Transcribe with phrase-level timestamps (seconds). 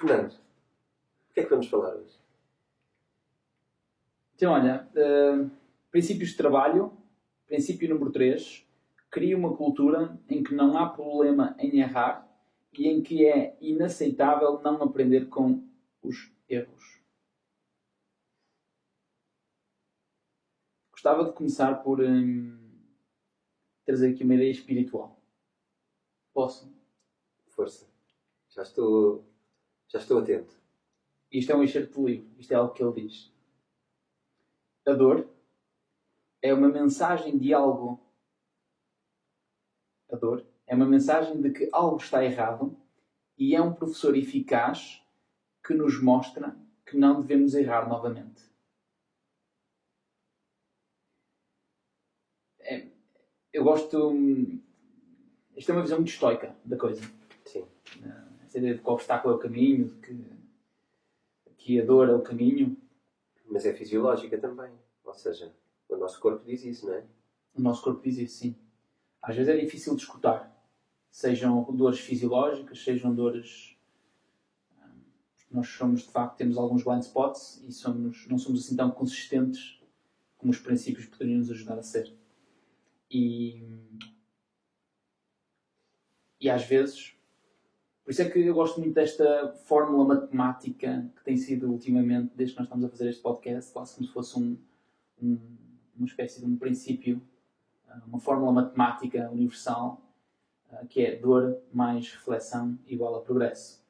[0.00, 2.18] Fernando, o que é que vamos falar hoje?
[4.34, 5.50] Então, olha, uh,
[5.90, 6.96] princípios de trabalho,
[7.46, 8.66] princípio número 3,
[9.10, 12.26] cria uma cultura em que não há problema em errar
[12.72, 15.68] e em que é inaceitável não aprender com
[16.02, 17.02] os erros.
[20.92, 22.58] Gostava de começar por hum,
[23.84, 25.20] trazer aqui uma ideia espiritual.
[26.32, 26.74] Posso?
[27.48, 27.86] Força.
[28.48, 29.29] Já estou,
[29.90, 30.58] já estou atento.
[31.30, 32.30] Isto é um excerto do livro.
[32.38, 33.32] Isto é algo que ele diz.
[34.86, 35.28] A dor
[36.40, 38.00] é uma mensagem de algo.
[40.10, 42.76] A dor é uma mensagem de que algo está errado
[43.36, 45.04] e é um professor eficaz
[45.64, 48.42] que nos mostra que não devemos errar novamente.
[52.60, 52.88] É,
[53.52, 54.12] eu gosto.
[55.56, 57.02] Isto é uma visão muito estoica da coisa.
[57.44, 57.66] Sim.
[58.02, 60.24] Essa de que o obstáculo é o caminho, de que,
[61.56, 62.76] que a dor é o caminho.
[63.46, 64.72] Mas é fisiológica também.
[65.04, 65.52] Ou seja,
[65.88, 67.04] o nosso corpo diz isso, não é?
[67.54, 68.56] O nosso corpo diz isso, sim.
[69.20, 70.56] Às vezes é difícil de escutar.
[71.10, 73.76] Sejam dores fisiológicas, sejam dores.
[74.72, 75.02] Hum,
[75.50, 79.80] nós somos, de facto, temos alguns blind spots e somos, não somos assim tão consistentes
[80.38, 82.16] como os princípios poderiam nos ajudar a ser.
[83.10, 83.62] E.
[86.40, 87.14] E às vezes.
[88.04, 92.54] Por isso é que eu gosto muito desta fórmula matemática que tem sido ultimamente, desde
[92.54, 94.58] que nós estamos a fazer este podcast, quase como se fosse um,
[95.22, 95.38] um
[96.00, 97.20] uma espécie de um princípio,
[97.88, 100.00] ah, uma fórmula matemática universal,
[100.72, 103.84] ah, que é dor mais reflexão igual a progresso.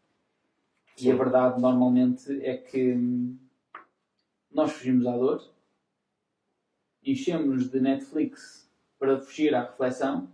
[0.97, 1.08] Sim.
[1.08, 3.38] E a verdade normalmente é que hum,
[4.50, 5.41] nós fugimos à dor,
[7.03, 10.28] enchemos de Netflix para fugir à reflexão.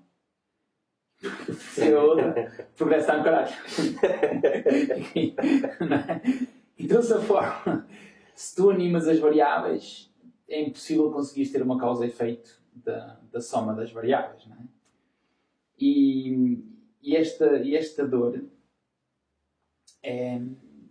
[2.76, 3.52] Progresso está no caralho.
[6.78, 7.88] Então, se a forma,
[8.34, 10.12] se tu animas as variáveis,
[10.46, 14.46] é impossível conseguir ter uma causa e efeito da, da soma das variáveis.
[14.46, 14.66] Não é?
[15.78, 16.64] e,
[17.02, 18.44] e, esta, e esta dor
[20.02, 20.40] é,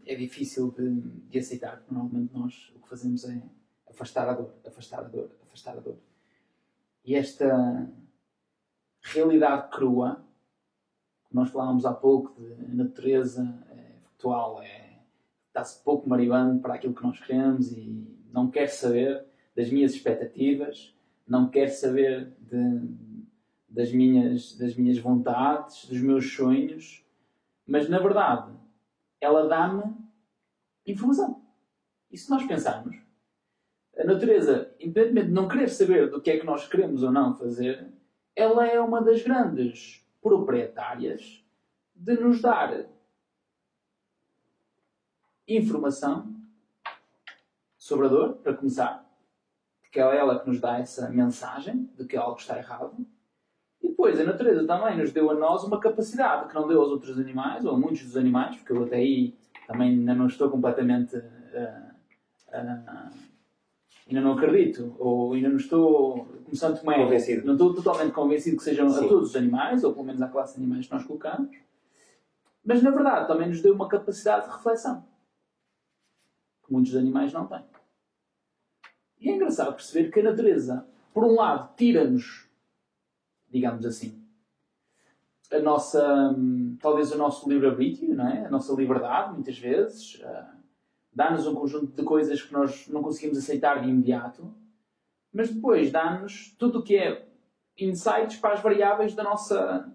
[0.06, 1.84] é difícil de, de aceitar.
[1.90, 3.42] Normalmente nós o que fazemos é
[3.88, 5.98] afastar a dor, afastar a dor, afastar a dor.
[7.04, 7.90] E esta
[9.14, 10.24] realidade crua,
[11.32, 15.00] nós falávamos há pouco de natureza é factual, é,
[15.48, 20.96] está-se pouco maribando para aquilo que nós queremos e não quer saber das minhas expectativas,
[21.28, 22.82] não quer saber de,
[23.70, 27.06] das, minhas, das minhas vontades, dos meus sonhos,
[27.66, 28.52] mas na verdade
[29.22, 29.96] ela dá-me
[30.86, 31.42] informação.
[32.12, 32.96] E se nós pensarmos,
[33.98, 37.36] a natureza, independentemente de não querer saber do que é que nós queremos ou não
[37.36, 37.88] fazer,
[38.36, 41.44] ela é uma das grandes proprietárias
[41.96, 42.86] de nos dar
[45.48, 46.36] informação
[47.78, 49.06] sobre a dor, para começar,
[49.92, 52.96] que é ela que nos dá essa mensagem de que algo está errado.
[53.82, 56.90] E depois a natureza também nos deu a nós uma capacidade que não deu aos
[56.90, 60.50] outros animais, ou a muitos dos animais, porque eu até aí também ainda não estou
[60.50, 61.16] completamente.
[61.16, 61.96] Uh,
[62.50, 63.35] uh,
[64.08, 67.46] ainda não acredito, ou ainda não estou começando a convencido.
[67.46, 69.06] Não estou totalmente convencido que sejam Sim.
[69.06, 71.56] a todos os animais, ou pelo menos à classe de animais que nós colocamos.
[72.64, 75.06] Mas na verdade também nos deu uma capacidade de reflexão
[76.66, 77.64] que muitos animais não têm.
[79.20, 82.48] E é engraçado perceber que a natureza, por um lado, tira-nos,
[83.50, 84.22] digamos assim,
[85.52, 88.46] a nossa, hum, talvez o nosso livre-arbítrio, não é?
[88.46, 90.56] a nossa liberdade, muitas vezes, uh,
[91.16, 94.54] dá-nos um conjunto de coisas que nós não conseguimos aceitar de imediato,
[95.34, 97.26] mas depois dá-nos tudo o que é
[97.80, 99.90] insights para as variáveis da nossa,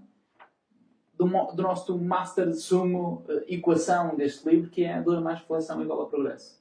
[1.14, 5.82] do, do nosso master sumo uh, equação deste livro, que é a dor mais reflexão
[5.82, 6.58] igual a progresso.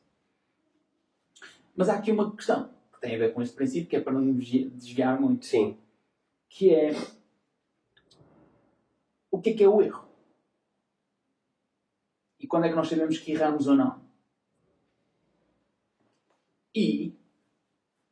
[1.75, 4.13] Mas há aqui uma questão que tem a ver com este princípio, que é para
[4.13, 5.45] não desviar muito.
[5.45, 5.77] Sim.
[6.49, 6.91] Que é
[9.31, 10.05] o que é que é o erro?
[12.39, 14.08] E quando é que nós sabemos que erramos ou não?
[16.73, 17.13] E,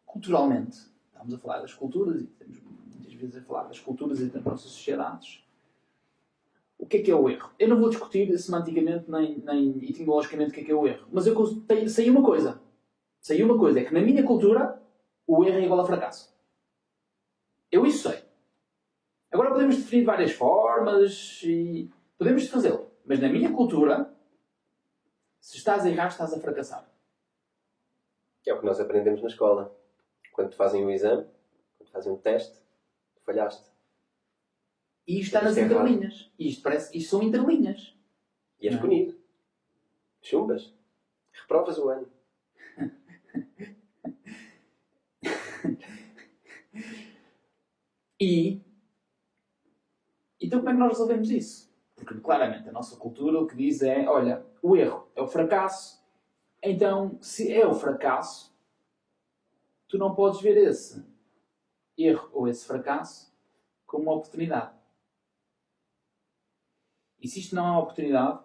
[0.05, 0.77] culturalmente,
[1.07, 4.43] estamos a falar das culturas e estamos muitas vezes a falar das culturas e das
[4.43, 5.43] nossas sociedades.
[6.77, 7.51] O que é que é o erro?
[7.57, 11.07] Eu não vou discutir semanticamente nem, nem etimologicamente o que é que é o erro,
[11.11, 11.35] mas eu
[11.87, 12.61] sei uma coisa
[13.27, 14.81] Saiu uma coisa, é que na minha cultura
[15.25, 16.33] o erro é igual a fracasso.
[17.69, 18.23] Eu isso sei.
[19.29, 22.89] Agora podemos definir várias formas e podemos fazê-lo.
[23.05, 24.13] Mas na minha cultura,
[25.41, 26.89] se estás a errar, estás a fracassar.
[28.47, 29.77] É o que nós aprendemos na escola.
[30.31, 31.27] Quando te fazem um exame,
[31.77, 32.57] quando te fazem um teste,
[33.25, 33.69] falhaste.
[35.05, 36.31] E isto está nas é entrelinhas.
[36.39, 37.93] E isto, parece, isto são entrelinhas.
[38.61, 39.19] E és punido.
[40.21, 40.73] Chumbas.
[41.33, 42.09] Reprovas o ano.
[48.19, 48.61] e.
[50.39, 51.69] Então, como é que nós resolvemos isso?
[51.95, 56.01] Porque claramente a nossa cultura o que diz é: olha, o erro é o fracasso,
[56.61, 58.55] então se é o fracasso,
[59.87, 61.05] tu não podes ver esse
[61.97, 63.33] erro ou esse fracasso
[63.85, 64.75] como uma oportunidade.
[67.19, 68.43] E se isto não é uma oportunidade,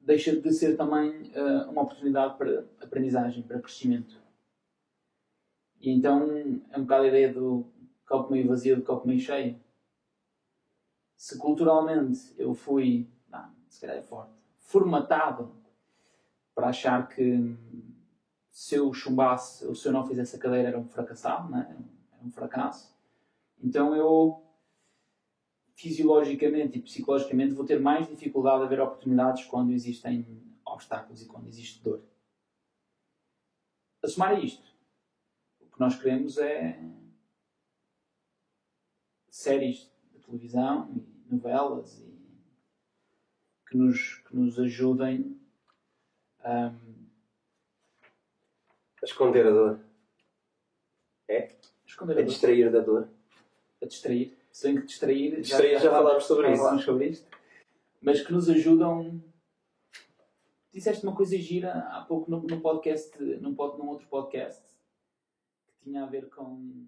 [0.00, 4.20] deixa de ser também uh, uma oportunidade para aprendizagem, para crescimento.
[5.80, 6.30] E então
[6.70, 7.66] é um bocado a ideia do
[8.06, 9.60] copo meio vazio do copo meio cheio.
[11.16, 15.54] Se culturalmente eu fui, não, se calhar é forte, formatado
[16.54, 17.56] para achar que
[18.50, 21.66] se eu chumbasse ou se eu não fizesse a cadeira era um fracassado, né?
[22.12, 22.94] era um fracasso,
[23.62, 24.42] então eu
[25.74, 30.26] fisiologicamente e psicologicamente vou ter mais dificuldade a ver oportunidades quando existem
[30.64, 32.04] obstáculos e quando existe dor.
[34.02, 34.72] A somar a isto,
[35.60, 36.78] o que nós queremos é
[39.28, 42.12] séries de televisão e novelas e
[43.68, 45.40] que nos, que nos ajudem
[46.44, 47.06] um,
[49.02, 49.80] a esconder a dor.
[51.28, 51.56] É?
[51.86, 53.08] Esconder a, a distrair da dor.
[53.82, 55.40] A distrair sem que distrair.
[55.40, 56.62] Distrair, já, já, falámos sobre já isso.
[56.62, 57.38] Falámos sobre isto.
[58.00, 59.22] Mas que nos ajudam.
[60.72, 64.62] Disseste uma coisa gira há pouco no, no podcast, num, num outro podcast,
[65.66, 66.86] que tinha a ver com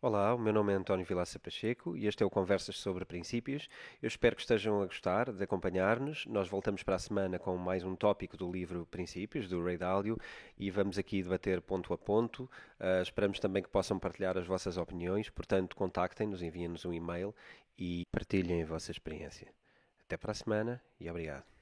[0.00, 3.68] Olá, o meu nome é António Vilaça Pacheco e este é o Conversas sobre Princípios.
[4.00, 6.24] Eu espero que estejam a gostar de acompanhar-nos.
[6.26, 10.16] Nós voltamos para a semana com mais um tópico do livro Princípios, do Ray Dalio,
[10.56, 12.44] e vamos aqui debater ponto a ponto.
[12.78, 17.34] Uh, esperamos também que possam partilhar as vossas opiniões, portanto, contactem-nos, enviem-nos um e-mail
[17.76, 19.48] e partilhem a vossa experiência.
[20.04, 21.57] Até para a semana e obrigado.